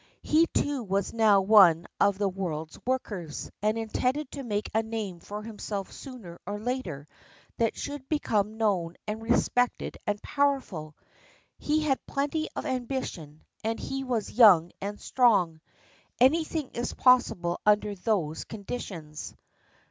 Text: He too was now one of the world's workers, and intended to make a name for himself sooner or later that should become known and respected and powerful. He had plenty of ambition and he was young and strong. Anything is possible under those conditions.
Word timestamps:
He 0.23 0.47
too 0.47 0.81
was 0.81 1.13
now 1.13 1.41
one 1.41 1.85
of 1.99 2.17
the 2.17 2.27
world's 2.27 2.79
workers, 2.87 3.51
and 3.61 3.77
intended 3.77 4.31
to 4.31 4.41
make 4.41 4.67
a 4.73 4.81
name 4.81 5.19
for 5.19 5.43
himself 5.43 5.91
sooner 5.91 6.39
or 6.47 6.59
later 6.59 7.05
that 7.57 7.77
should 7.77 8.09
become 8.09 8.57
known 8.57 8.95
and 9.05 9.21
respected 9.21 9.99
and 10.07 10.19
powerful. 10.23 10.95
He 11.59 11.83
had 11.83 12.03
plenty 12.07 12.49
of 12.55 12.65
ambition 12.65 13.43
and 13.63 13.79
he 13.79 14.03
was 14.03 14.31
young 14.31 14.71
and 14.81 14.99
strong. 14.99 15.61
Anything 16.19 16.71
is 16.71 16.93
possible 16.95 17.59
under 17.63 17.93
those 17.93 18.43
conditions. 18.43 19.35